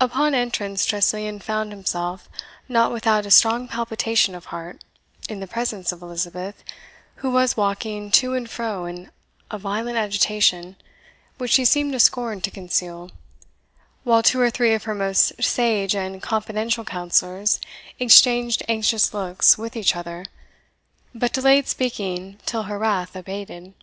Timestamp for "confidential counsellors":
16.22-17.60